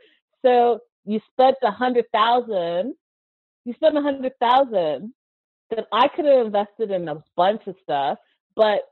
[0.42, 2.94] So you spent a hundred thousand.
[3.64, 5.12] You spent a hundred thousand
[5.70, 8.18] that I could have invested in a bunch of stuff,
[8.54, 8.82] but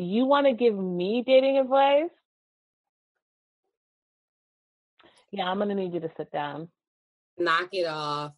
[0.00, 2.10] you want to give me dating advice?
[5.30, 6.68] Yeah, I'm gonna need you to sit down.
[7.38, 8.32] Knock it off.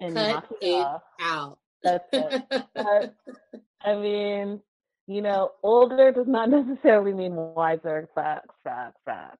[0.00, 1.02] And Cut it, it off.
[1.20, 1.58] out.
[1.82, 2.42] That's it.
[2.74, 3.14] but,
[3.82, 4.60] I mean,
[5.06, 8.08] you know, older does not necessarily mean wiser.
[8.14, 9.38] Facts, facts, facts.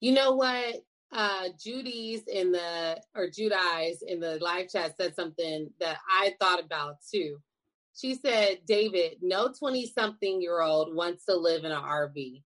[0.00, 0.76] You know what?
[1.12, 6.62] Uh, Judy's in the or Judy's in the live chat said something that I thought
[6.64, 7.38] about too.
[7.94, 12.42] She said, David, no 20 something year old wants to live in an RV.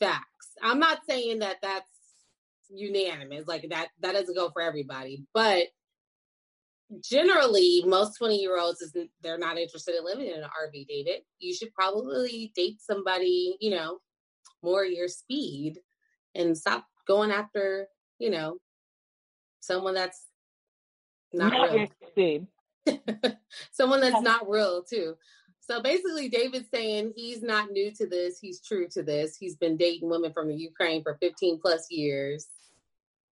[0.00, 0.48] Facts.
[0.62, 1.86] I'm not saying that that's
[2.68, 5.66] unanimous, like that, that doesn't go for everybody, but
[7.00, 11.20] generally most 20 year olds is they're not interested in living in an rv david
[11.38, 13.98] you should probably date somebody you know
[14.62, 15.78] more your speed
[16.34, 17.86] and stop going after
[18.18, 18.56] you know
[19.60, 20.26] someone that's
[21.32, 21.86] not, not real.
[23.70, 25.16] someone that's not real too
[25.60, 29.76] so basically david's saying he's not new to this he's true to this he's been
[29.76, 32.46] dating women from the ukraine for 15 plus years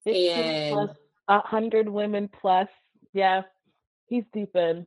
[0.05, 2.69] 15 and plus, 100 women plus
[3.13, 3.43] yeah,
[4.07, 4.87] he's deep in.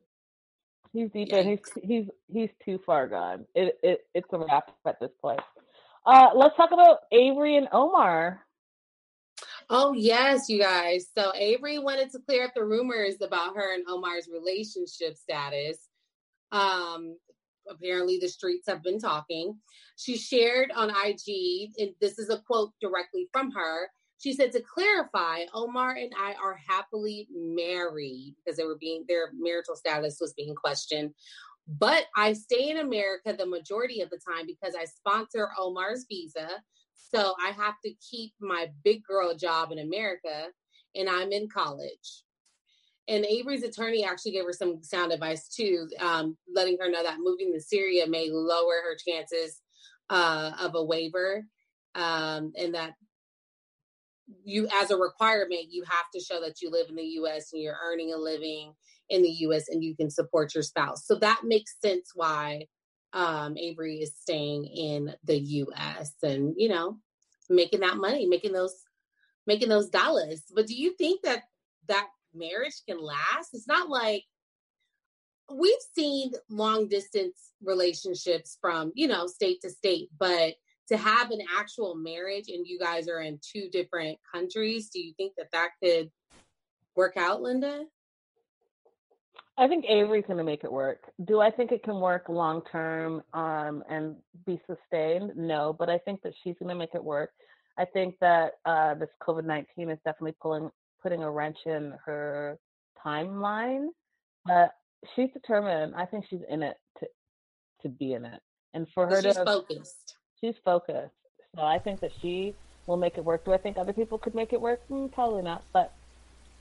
[0.92, 1.48] He's deep in.
[1.48, 3.46] He's he's he's too far gone.
[3.54, 5.40] It it it's a wrap at this point.
[6.04, 8.44] Uh, let's talk about Avery and Omar.
[9.74, 11.06] Oh yes, you guys.
[11.16, 15.78] So Avery wanted to clear up the rumors about her and Omar's relationship status.
[16.52, 17.16] Um,
[17.66, 19.58] apparently the streets have been talking.
[19.96, 23.88] She shared on IG, and this is a quote directly from her.
[24.18, 29.30] She said to clarify, Omar and I are happily married because they were being their
[29.34, 31.14] marital status was being questioned.
[31.66, 36.62] But I stay in America the majority of the time because I sponsor Omar's visa.
[37.12, 40.48] So I have to keep my big girl job in America.
[40.94, 42.22] and I'm in college.
[43.08, 47.18] And Avery's attorney actually gave her some sound advice too, um, letting her know that
[47.18, 49.60] moving to Syria may lower her chances
[50.10, 51.44] uh, of a waiver,
[51.94, 52.92] um, and that
[54.44, 57.52] you, as a requirement, you have to show that you live in the U.S.
[57.52, 58.74] and you're earning a living
[59.08, 59.68] in the U.S.
[59.68, 61.06] and you can support your spouse.
[61.06, 62.66] So that makes sense why
[63.12, 66.12] um, Avery is staying in the U.S.
[66.22, 66.98] and you know
[67.50, 68.74] making that money, making those
[69.46, 70.42] making those dollars.
[70.54, 71.42] But do you think that
[71.88, 73.50] that marriage can last?
[73.52, 74.24] It's not like
[75.52, 80.54] we've seen long distance relationships from you know state to state, but
[80.88, 85.14] to have an actual marriage and you guys are in two different countries, do you
[85.16, 86.10] think that that could
[86.96, 87.84] work out, Linda?
[89.58, 91.00] I think Avery's going to make it work.
[91.26, 95.32] Do I think it can work long term um, and be sustained?
[95.36, 97.30] No, but I think that she's going to make it work.
[97.78, 100.70] I think that uh, this COVID nineteen is definitely pulling
[101.02, 102.58] putting a wrench in her
[103.04, 103.88] timeline,
[104.46, 104.74] but
[105.14, 105.94] she's determined.
[105.96, 107.06] I think she's in it to
[107.82, 108.40] to be in it,
[108.72, 110.16] and for her she's to focused.
[110.40, 111.12] She's focused.
[111.54, 112.54] So I think that she
[112.86, 113.44] will make it work.
[113.44, 114.80] Do I think other people could make it work?
[114.90, 115.92] Mm, probably not, but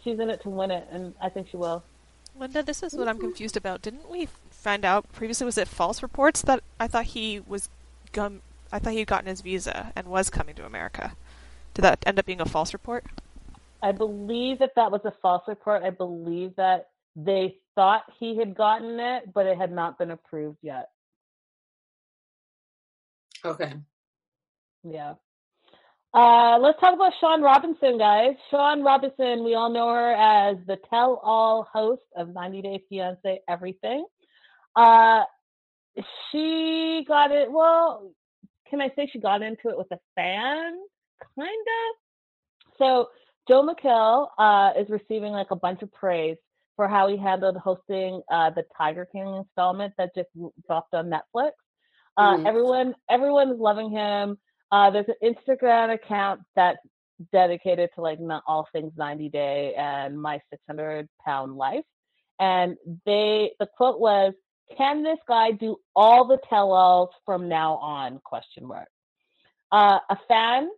[0.03, 1.83] she's in it to win it, and I think she will.
[2.37, 3.81] Linda, this is what I'm confused about.
[3.81, 5.45] Didn't we find out previously?
[5.45, 7.69] Was it false reports that I thought he was
[8.11, 8.41] gum?
[8.71, 11.13] I thought he had gotten his visa and was coming to America.
[11.73, 13.05] Did that end up being a false report?
[13.81, 15.83] I believe that that was a false report.
[15.83, 20.59] I believe that they thought he had gotten it, but it had not been approved
[20.61, 20.89] yet.
[23.43, 23.73] Okay.
[24.83, 25.15] Yeah.
[26.13, 28.35] Uh, let's talk about Shaun Robinson, guys.
[28.49, 33.39] Shaun Robinson, we all know her as the tell all host of 90 Day Fiance
[33.47, 34.05] Everything.
[34.75, 35.23] Uh,
[36.31, 38.11] she got it, well,
[38.69, 40.77] can I say she got into it with a fan?
[41.37, 42.77] Kind of.
[42.77, 43.09] So,
[43.47, 46.37] Joel McHale uh, is receiving like a bunch of praise
[46.75, 50.29] for how he handled hosting uh, the Tiger King installment that just
[50.67, 51.51] dropped on Netflix.
[52.17, 52.47] Uh, mm-hmm.
[52.47, 54.37] Everyone, everyone is loving him.
[54.71, 56.79] Uh, there's an Instagram account that's
[57.31, 61.83] dedicated to like all things 90 Day and my 600 pound life,
[62.39, 64.33] and they the quote was,
[64.77, 68.87] "Can this guy do all the tell-alls from now on?" Question mark.
[69.71, 70.69] Uh, a fan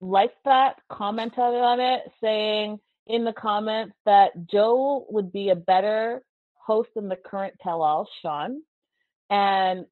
[0.00, 6.22] liked that, commented on it, saying in the comments that Joe would be a better
[6.54, 8.62] host than the current tell-all, Shaun.
[9.30, 9.86] And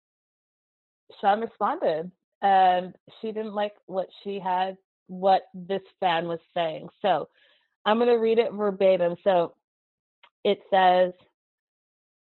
[1.21, 2.11] Shaun responded,
[2.45, 4.77] and she didn't like what she had,
[5.09, 6.89] what this fan was saying.
[7.01, 7.29] So
[7.87, 9.17] I'm going to read it verbatim.
[9.25, 9.55] So
[10.45, 11.13] it says,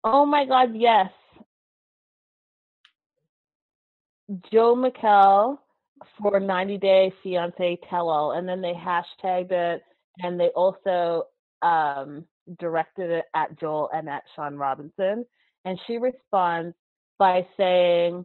[0.04, 1.10] Oh my God, yes.
[4.52, 5.58] Joel McHale
[6.20, 8.32] for 90 Day Fiance Tell All.
[8.32, 9.82] And then they hashtagged it
[10.20, 11.24] and they also
[11.62, 12.24] um,
[12.58, 15.24] directed it at Joel and at Shaun Robinson.
[15.64, 16.74] And she responds
[17.18, 18.24] by saying,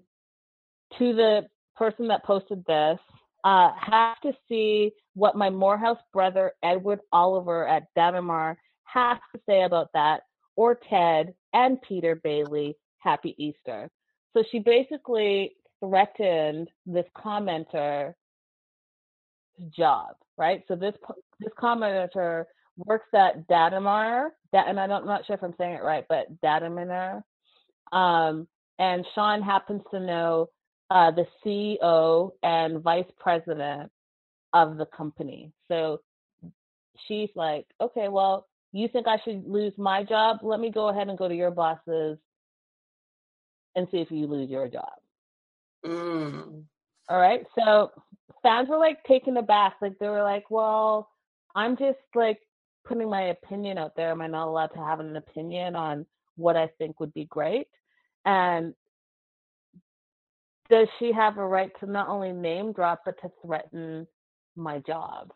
[0.99, 1.41] to the
[1.75, 2.99] person that posted this,
[3.43, 8.55] uh, have to see what my Morehouse brother Edward Oliver at Dannemar
[8.85, 10.21] has to say about that,
[10.55, 12.77] or Ted and Peter Bailey.
[12.99, 13.89] Happy Easter.
[14.33, 18.13] So she basically threatened this commenter
[19.75, 20.63] job, right?
[20.67, 20.95] So this
[21.39, 22.45] this commenter
[22.77, 26.27] works at Datamar, that and I I'm not sure if I'm saying it right, but
[26.41, 27.21] Datamar.
[27.91, 28.47] Um,
[28.79, 30.49] and Shaun happens to know
[30.93, 33.91] uh, the CEO and vice president
[34.53, 35.51] of the company.
[35.67, 36.01] So
[37.07, 40.37] she's like, okay, well, you think I should lose my job?
[40.43, 42.19] Let me go ahead and go to your bosses
[43.75, 44.91] and see if you lose your job.
[45.83, 46.63] Mm.
[47.09, 47.43] All right.
[47.57, 47.91] So
[48.43, 49.77] fans were like taken aback.
[49.81, 51.09] Like they were like, well,
[51.55, 52.39] I'm just like
[52.85, 54.11] putting my opinion out there.
[54.11, 57.67] Am I not allowed to have an opinion on what I think would be great?
[58.25, 58.75] And
[60.73, 64.07] does she have a right to not only name drop but to threaten
[64.55, 65.31] my job?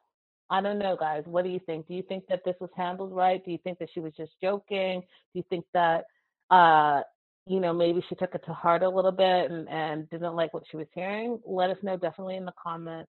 [0.50, 1.22] I don't know, guys.
[1.28, 1.88] What do you think?
[1.88, 3.46] Do you think that this was handled right?
[3.46, 5.02] Do you think that she was just joking?
[5.02, 6.06] Do you think that
[6.50, 7.02] uh
[7.46, 10.56] you know maybe she took it to heart a little bit and, and didn't like
[10.56, 11.40] what she was hearing?
[11.46, 13.12] Let us know definitely in the comments.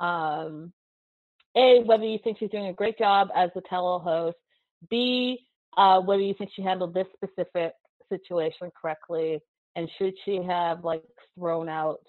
[0.00, 0.72] Um
[1.54, 4.38] A, whether you think she's doing a great job as the tell host.
[4.88, 5.38] B,
[5.76, 7.74] uh, whether you think she handled this specific
[8.08, 9.40] situation correctly
[9.78, 11.04] and should she have like
[11.38, 12.00] thrown out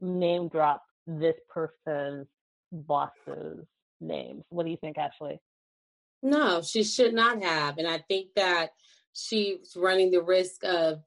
[0.00, 2.26] name drop this person's
[2.70, 3.66] boss's
[4.00, 5.40] names what do you think ashley
[6.22, 8.70] no she should not have and i think that
[9.12, 11.02] she's running the risk of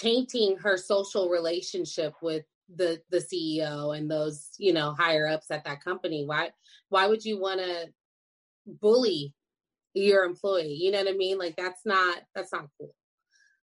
[0.00, 2.44] tainting her social relationship with
[2.74, 6.24] the the CEO and those you know higher ups at that company.
[6.24, 6.50] Why
[6.88, 7.88] why would you want to
[8.66, 9.34] bully
[9.94, 10.74] your employee?
[10.78, 11.38] You know what I mean?
[11.38, 12.94] Like that's not that's not cool.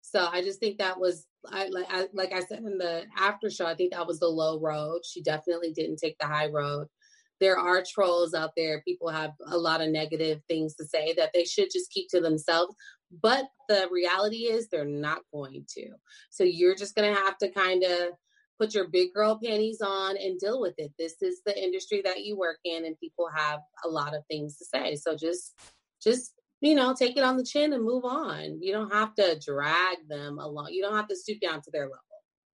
[0.06, 3.50] So I just think that was I like I like I said in the after
[3.50, 5.00] show, I think that was the low road.
[5.06, 6.88] She definitely didn't take the high road.
[7.40, 8.84] There are trolls out there.
[8.86, 12.20] People have a lot of negative things to say that they should just keep to
[12.20, 12.76] themselves.
[13.22, 15.92] But the reality is they're not going to.
[16.30, 18.10] So you're just gonna have to kind of
[18.60, 20.92] put your big girl panties on and deal with it.
[21.00, 24.58] This is the industry that you work in and people have a lot of things
[24.58, 24.96] to say.
[24.96, 25.54] So just
[26.04, 26.34] just
[26.64, 28.62] you know, take it on the chin and move on.
[28.62, 30.70] You don't have to drag them along.
[30.72, 32.00] You don't have to stoop down to their level,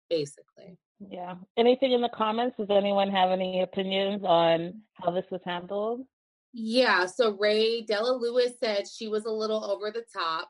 [0.09, 0.77] basically.
[0.99, 1.35] Yeah.
[1.57, 2.55] Anything in the comments?
[2.57, 6.05] Does anyone have any opinions on how this was handled?
[6.53, 7.05] Yeah.
[7.05, 10.49] So Ray Della Lewis said she was a little over the top.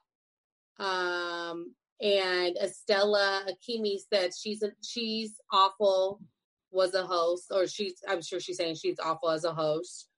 [0.79, 6.21] Um, and Estella Akimi said she's a, she's awful
[6.69, 10.09] was a host, or she's I'm sure she's saying she's awful as a host.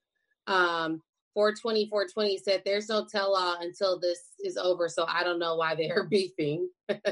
[0.45, 1.01] Um,
[1.39, 5.55] 420 420 said there's no tell all until this is over, so I don't know
[5.55, 6.67] why they're beefing.
[6.89, 7.07] that's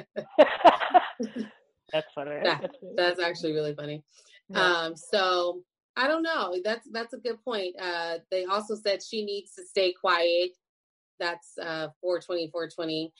[2.13, 2.41] funny.
[2.43, 4.03] That, that's actually really funny.
[4.49, 4.59] Yeah.
[4.59, 5.61] Um, so
[5.95, 6.53] I don't know.
[6.61, 7.75] That's that's a good point.
[7.81, 10.51] Uh, they also said she needs to stay quiet.
[11.21, 13.13] That's uh, 420, 420.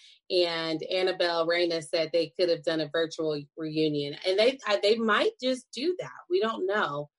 [0.45, 5.39] And Annabelle Reyna said they could have done a virtual reunion, and they they might
[5.41, 6.11] just do that.
[6.29, 7.09] We don't know.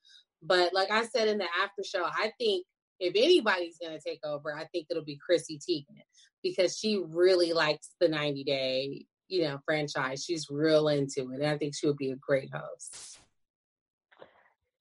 [0.43, 2.66] But like I said in the after show, I think
[3.01, 6.03] if anybody's going to take over, I think it'll be Chrissy Teigen
[6.43, 10.25] because she really likes the 90 day, you know, franchise.
[10.25, 11.41] She's real into it.
[11.41, 13.21] And I think she would be a great host.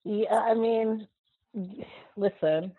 [0.04, 1.08] Yeah, I mean,
[2.16, 2.72] listen,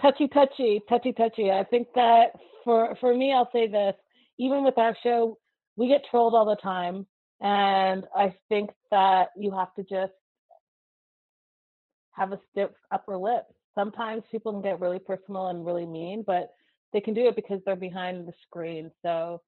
[0.00, 1.50] touchy, touchy, touchy, touchy.
[1.50, 2.32] I think that
[2.64, 3.94] for for me, I'll say this:
[4.38, 5.38] even with our show,
[5.76, 7.06] we get trolled all the time,
[7.40, 10.12] and I think that you have to just
[12.14, 16.50] have a stiff upper lip sometimes people can get really personal and really mean, but
[16.92, 18.90] they can do it because they're behind the screen.
[19.02, 19.40] So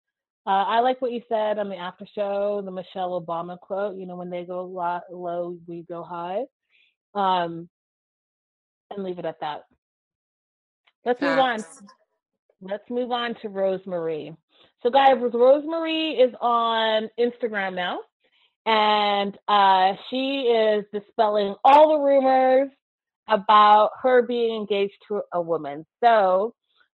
[0.46, 3.96] uh, I like what you said on the after show, the Michelle Obama quote.
[3.96, 4.64] You know, when they go
[5.10, 6.44] low, we go high,
[7.14, 7.68] um,
[8.90, 9.64] and leave it at that.
[11.04, 11.64] Let's move on.
[12.60, 14.36] Let's move on to Rosemarie.
[14.82, 18.00] So, guys, Rosemarie is on Instagram now,
[18.66, 22.70] and uh, she is dispelling all the rumors
[23.28, 25.86] about her being engaged to a woman.
[26.02, 26.54] So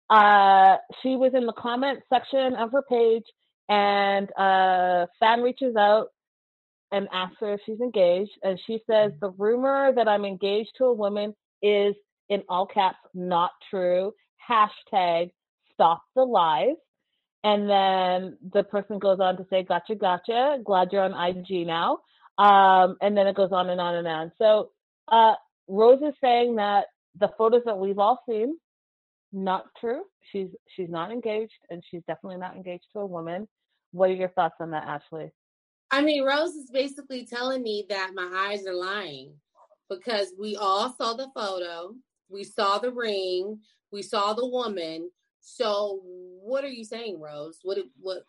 [0.09, 3.25] uh, she was in the comment section of her page,
[3.67, 6.07] and a fan reaches out
[6.91, 8.31] and asks her if she's engaged.
[8.43, 11.95] And she says, The rumor that I'm engaged to a woman is,
[12.29, 14.13] in all caps, not true.
[14.49, 15.31] Hashtag
[15.73, 16.75] stop the lies.
[17.43, 20.57] And then the person goes on to say, Gotcha, gotcha.
[20.63, 21.99] Glad you're on IG now.
[22.37, 24.31] Um, and then it goes on and on and on.
[24.37, 24.71] So
[25.09, 25.33] uh,
[25.69, 28.57] Rose is saying that the photos that we've all seen,
[29.31, 30.01] not true.
[30.31, 33.47] She's she's not engaged, and she's definitely not engaged to a woman.
[33.91, 35.31] What are your thoughts on that, Ashley?
[35.91, 39.33] I mean, Rose is basically telling me that my eyes are lying
[39.89, 41.95] because we all saw the photo,
[42.29, 43.59] we saw the ring,
[43.91, 45.09] we saw the woman.
[45.41, 47.59] So, what are you saying, Rose?
[47.63, 48.23] What what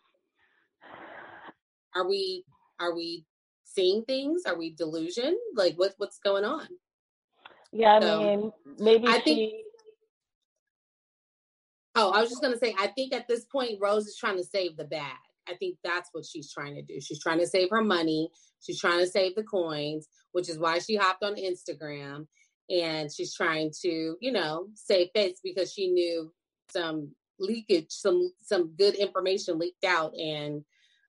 [1.95, 2.45] are we
[2.79, 3.25] are we
[3.63, 4.43] seeing things?
[4.45, 5.37] Are we delusion?
[5.55, 6.67] Like what what's going on?
[7.71, 9.23] Yeah, I so, mean, maybe I she...
[9.23, 9.53] think.
[11.95, 14.43] Oh, I was just gonna say, I think at this point, Rose is trying to
[14.43, 15.17] save the bag.
[15.47, 17.01] I think that's what she's trying to do.
[17.01, 18.29] She's trying to save her money.
[18.61, 22.27] She's trying to save the coins, which is why she hopped on Instagram
[22.69, 26.31] and she's trying to, you know, save face because she knew
[26.69, 30.63] some leakage, some some good information leaked out, and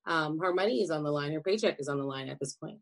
[0.07, 1.33] um, her money is on the line.
[1.33, 2.79] Her paycheck is on the line at this point.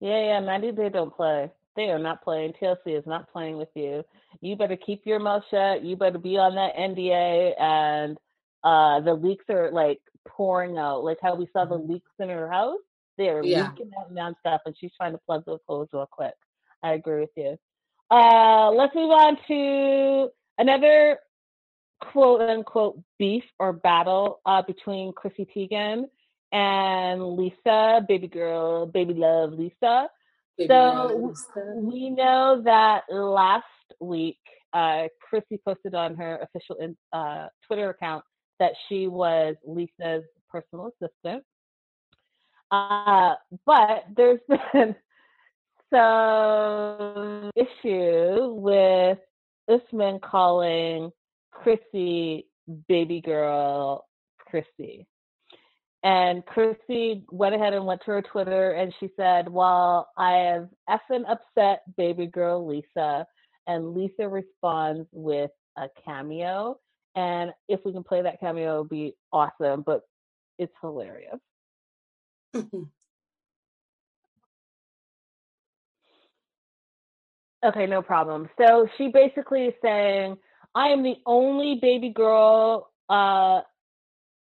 [0.00, 1.50] Yeah, yeah, Mandy, they don't play.
[1.78, 2.54] They are not playing.
[2.60, 4.02] TLC is not playing with you.
[4.40, 5.84] You better keep your mouth shut.
[5.84, 7.52] You better be on that NDA.
[7.56, 8.18] And
[8.64, 11.92] uh, the leaks are like pouring out, like how we saw the mm-hmm.
[11.92, 12.80] leaks in her house.
[13.16, 13.70] They are yeah.
[13.70, 16.34] leaking out nonstop, and she's trying to plug those holes real quick.
[16.82, 17.56] I agree with you.
[18.10, 21.20] Uh, let's move on to another
[22.00, 26.06] quote unquote beef or battle uh, between Chrissy Teigen
[26.50, 30.08] and Lisa, baby girl, baby love Lisa
[30.66, 31.34] so
[31.76, 33.64] we know that last
[34.00, 34.38] week,
[34.72, 36.76] uh, Chrissy posted on her official
[37.12, 38.24] uh, Twitter account
[38.58, 41.44] that she was Lisa's personal assistant.
[42.70, 43.34] Uh,
[43.64, 44.40] but there's
[44.72, 44.94] been
[45.92, 49.18] some issue with
[49.68, 51.10] Usman calling
[51.50, 52.46] Chrissy
[52.88, 54.06] baby girl
[54.38, 55.06] Chrissy.
[56.08, 60.70] And Chrissy went ahead and went to her Twitter and she said, Well, I have
[60.88, 63.26] effing upset baby girl Lisa.
[63.66, 66.78] And Lisa responds with a cameo.
[67.14, 70.00] And if we can play that cameo, it would be awesome, but
[70.58, 71.36] it's hilarious.
[72.56, 72.86] okay,
[77.86, 78.48] no problem.
[78.58, 80.38] So she basically is saying,
[80.74, 83.60] I am the only baby girl uh,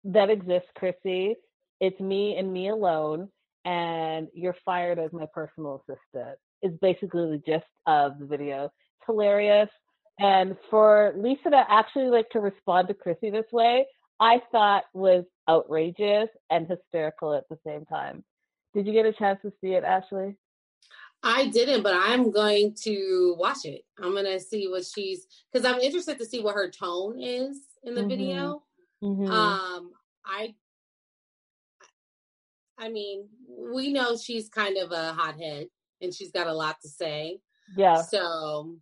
[0.05, 1.37] that exists, Chrissy.
[1.81, 3.29] It's me and me alone,
[3.65, 6.39] and you're fired as my personal assistant.
[6.63, 8.65] Is basically the gist of the video.
[8.65, 9.69] It's hilarious.
[10.19, 13.85] And for Lisa to actually like to respond to Chrissy this way,
[14.21, 18.25] I thought was outrageous and hysterical at the same time.
[18.73, 20.37] Did you get a chance to see it, Ashley?
[21.23, 23.83] I didn't, but I'm going to watch it.
[23.99, 27.61] I'm going to see what she's because I'm interested to see what her tone is
[27.83, 28.09] in the mm-hmm.
[28.09, 28.63] video.
[29.05, 29.31] Mm-hmm.
[29.31, 29.91] Um,
[30.25, 30.55] I,
[32.79, 35.67] I mean, we know she's kind of a hothead
[36.01, 37.41] and she's got a lot to say.
[37.77, 38.03] Yeah.
[38.03, 38.77] So,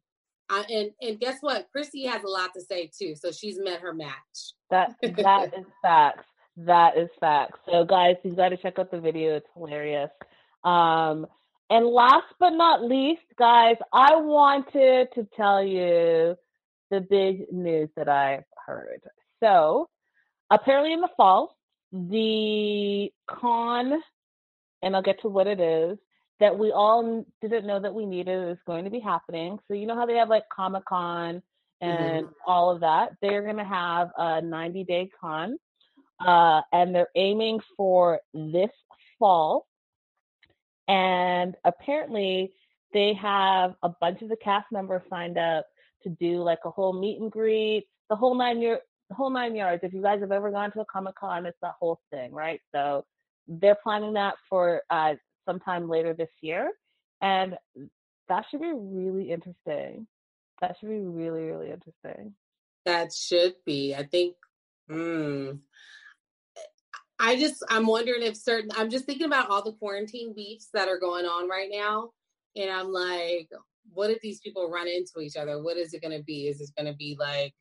[0.49, 1.67] I, and and guess what?
[1.73, 3.15] Chrissy has a lot to say too.
[3.17, 4.55] So she's met her match.
[4.71, 6.25] That that is facts.
[6.57, 7.59] That is facts.
[7.71, 9.37] So guys, you got to check out the video.
[9.37, 10.11] It's hilarious.
[10.65, 11.27] Um,
[11.71, 16.37] and last but not least, guys, I wanted to tell you
[16.91, 19.01] the big news that I've heard.
[19.43, 19.89] So,
[20.53, 21.57] apparently, in the fall,
[21.93, 24.01] the con,
[24.83, 25.99] and I'll get to what it is,
[26.41, 29.59] that we all didn't know that we needed is going to be happening.
[29.69, 31.43] So, you know how they have like Comic Con
[31.81, 32.33] and mm-hmm.
[32.47, 33.11] all of that?
[33.21, 35.57] They're going to have a 90 day con,
[36.25, 38.71] uh, and they're aiming for this
[39.19, 39.67] fall
[40.89, 42.53] and apparently,
[42.93, 45.67] they have a bunch of the cast members signed up
[46.03, 48.81] to do like a whole meet and greet, the whole nine year,
[49.13, 49.83] whole nine yards.
[49.85, 52.61] If you guys have ever gone to a Comic Con, it's that whole thing, right?
[52.75, 53.05] So
[53.49, 55.15] they're planning that for uh,
[55.47, 56.71] sometime later this year,
[57.21, 57.57] and
[58.29, 60.07] that should be really interesting.
[60.61, 62.35] That should be really, really interesting.
[62.85, 63.95] That should be.
[63.95, 64.35] I think.
[64.89, 65.53] Hmm.
[67.19, 70.89] I just I'm wondering if certain I'm just thinking about all the quarantine beefs that
[70.89, 72.11] are going on right now,
[72.57, 73.49] and I'm like,
[73.93, 75.63] what if these people run into each other?
[75.63, 76.49] What is it going to be?
[76.49, 77.55] Is it going to be like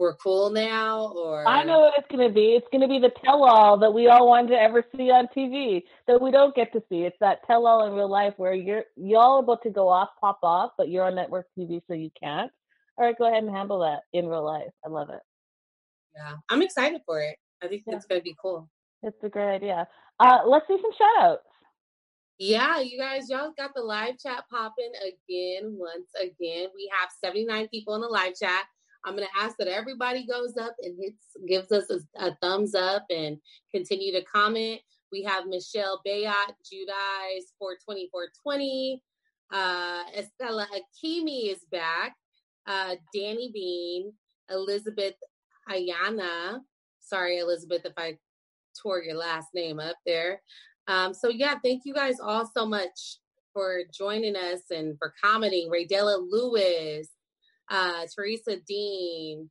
[0.00, 2.54] we're cool now, or I know what it's going to be.
[2.54, 5.82] It's going to be the tell-all that we all wanted to ever see on TV
[6.08, 7.02] that we don't get to see.
[7.02, 10.72] It's that tell-all in real life where you're y'all about to go off, pop off,
[10.78, 12.50] but you're on network TV, so you can't.
[12.96, 14.72] All right, go ahead and handle that in real life.
[14.84, 15.20] I love it.
[16.16, 17.36] Yeah, I'm excited for it.
[17.62, 17.96] I think yeah.
[17.96, 18.70] it's going to be cool.
[19.02, 19.86] It's a great idea.
[20.18, 21.42] Uh, let's do some shout outs.
[22.38, 25.76] Yeah, you guys, y'all got the live chat popping again.
[25.78, 28.64] Once again, we have 79 people in the live chat.
[29.04, 32.74] I'm going to ask that everybody goes up and hits, gives us a, a thumbs
[32.74, 33.38] up and
[33.72, 34.80] continue to comment.
[35.10, 39.02] We have Michelle Bayot, Judice 42420.
[39.52, 42.14] Uh, Estella Hakimi is back.
[42.66, 44.12] Uh, Danny Bean,
[44.50, 45.14] Elizabeth
[45.68, 46.60] Ayana.
[47.00, 48.18] Sorry, Elizabeth, if I
[48.80, 50.42] tore your last name up there.
[50.86, 53.18] Um, so yeah, thank you guys all so much
[53.52, 55.70] for joining us and for commenting.
[55.70, 57.08] Raydella Lewis,
[57.70, 59.48] uh, Teresa Dean.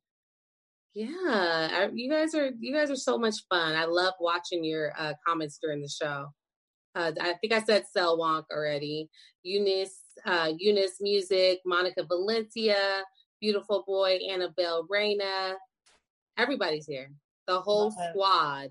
[0.94, 3.76] Yeah, you guys are you guys are so much fun.
[3.76, 6.26] I love watching your uh, comments during the show.
[6.94, 9.08] Uh, I think I said Cell Wonk already.
[9.44, 13.04] Eunice, uh, Eunice Music, Monica Valencia,
[13.40, 15.54] Beautiful Boy, Annabelle Reyna.
[16.36, 17.10] Everybody's here.
[17.46, 18.70] The whole squad.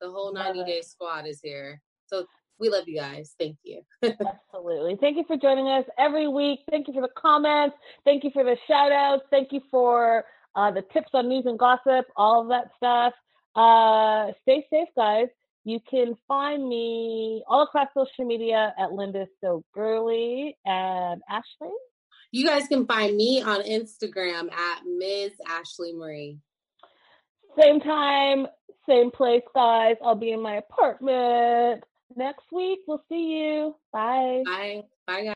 [0.00, 1.80] The whole 90 day squad is here.
[2.06, 2.24] So
[2.60, 3.34] we love you guys.
[3.38, 3.82] Thank you.
[4.02, 4.96] Absolutely.
[5.00, 6.60] Thank you for joining us every week.
[6.70, 7.76] Thank you for the comments.
[8.04, 9.24] Thank you for the shout outs.
[9.30, 13.14] Thank you for uh, the tips on news and gossip, all of that stuff.
[13.56, 15.28] Uh, stay safe, guys.
[15.64, 21.74] You can find me all across social media at Linda So Girly and Ashley.
[22.32, 25.32] You guys can find me on Instagram at Ms.
[25.48, 26.38] Ashley Marie.
[27.60, 28.46] Same time,
[28.88, 29.96] same place, guys.
[30.02, 31.82] I'll be in my apartment
[32.16, 32.80] next week.
[32.86, 33.76] We'll see you.
[33.92, 34.42] Bye.
[34.44, 34.82] Bye.
[35.06, 35.34] Bye, guys.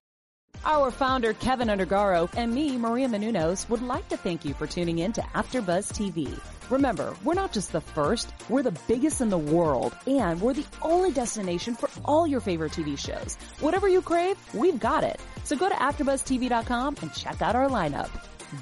[0.66, 5.00] Our founder, Kevin Undergaro, and me, Maria Menounos, would like to thank you for tuning
[5.00, 6.40] in to AfterBuzz TV.
[6.70, 10.64] Remember, we're not just the first, we're the biggest in the world, and we're the
[10.80, 13.36] only destination for all your favorite TV shows.
[13.60, 15.20] Whatever you crave, we've got it.
[15.44, 18.08] So go to AfterBuzzTV.com and check out our lineup.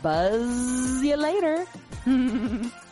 [0.03, 1.67] Buzz you later.